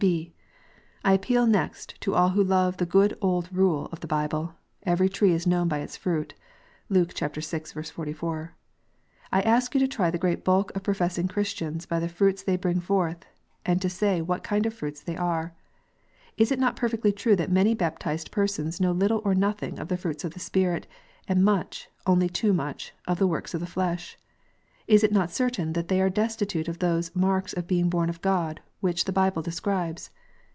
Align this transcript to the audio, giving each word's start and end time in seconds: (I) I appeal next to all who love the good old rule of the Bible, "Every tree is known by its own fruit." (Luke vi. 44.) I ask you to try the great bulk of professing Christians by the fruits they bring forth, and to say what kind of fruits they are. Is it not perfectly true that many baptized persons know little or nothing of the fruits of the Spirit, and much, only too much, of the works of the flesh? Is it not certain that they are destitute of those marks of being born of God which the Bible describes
(I) 0.03 0.31
I 1.11 1.13
appeal 1.13 1.45
next 1.45 2.01
to 2.01 2.15
all 2.15 2.29
who 2.29 2.43
love 2.43 2.77
the 2.77 2.87
good 2.87 3.15
old 3.21 3.47
rule 3.55 3.87
of 3.91 3.99
the 3.99 4.07
Bible, 4.07 4.55
"Every 4.81 5.07
tree 5.07 5.31
is 5.31 5.45
known 5.45 5.67
by 5.67 5.77
its 5.77 5.95
own 5.97 6.01
fruit." 6.01 6.33
(Luke 6.89 7.15
vi. 7.15 7.27
44.) 7.29 8.55
I 9.31 9.41
ask 9.43 9.75
you 9.75 9.79
to 9.79 9.87
try 9.87 10.09
the 10.09 10.17
great 10.17 10.43
bulk 10.43 10.75
of 10.75 10.81
professing 10.81 11.27
Christians 11.27 11.85
by 11.85 11.99
the 11.99 12.09
fruits 12.09 12.41
they 12.41 12.55
bring 12.57 12.79
forth, 12.79 13.25
and 13.63 13.79
to 13.83 13.89
say 13.91 14.23
what 14.23 14.41
kind 14.43 14.65
of 14.65 14.73
fruits 14.73 15.01
they 15.01 15.15
are. 15.15 15.53
Is 16.35 16.51
it 16.51 16.57
not 16.57 16.75
perfectly 16.75 17.11
true 17.11 17.35
that 17.35 17.51
many 17.51 17.75
baptized 17.75 18.31
persons 18.31 18.81
know 18.81 18.93
little 18.93 19.21
or 19.23 19.35
nothing 19.35 19.77
of 19.77 19.87
the 19.87 19.97
fruits 19.97 20.23
of 20.23 20.33
the 20.33 20.39
Spirit, 20.39 20.87
and 21.27 21.45
much, 21.45 21.89
only 22.07 22.27
too 22.27 22.53
much, 22.53 22.91
of 23.07 23.19
the 23.19 23.27
works 23.27 23.53
of 23.53 23.59
the 23.59 23.67
flesh? 23.67 24.17
Is 24.87 25.03
it 25.03 25.11
not 25.11 25.31
certain 25.31 25.73
that 25.73 25.89
they 25.89 26.01
are 26.01 26.09
destitute 26.09 26.67
of 26.67 26.79
those 26.79 27.15
marks 27.15 27.53
of 27.53 27.67
being 27.67 27.87
born 27.87 28.09
of 28.09 28.19
God 28.23 28.61
which 28.81 29.05
the 29.05 29.11
Bible 29.13 29.43
describes 29.43 30.09